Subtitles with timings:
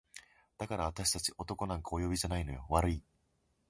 [0.57, 3.03] 「だからあたし達男なんかお呼びじゃないのよ悪い？」